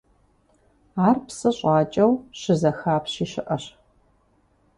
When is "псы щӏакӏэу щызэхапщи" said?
1.25-3.25